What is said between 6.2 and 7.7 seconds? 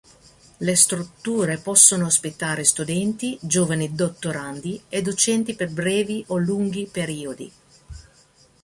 o lunghi periodi.